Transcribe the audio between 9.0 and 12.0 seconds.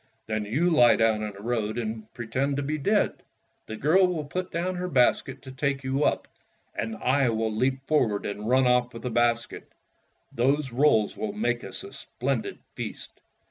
the basket. Those rolls will make us a